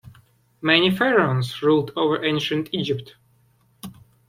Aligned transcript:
Many 0.63 0.89
pharaohs 0.89 1.61
ruled 1.61 1.91
over 1.95 2.25
ancient 2.25 2.69
Egypt. 2.71 3.17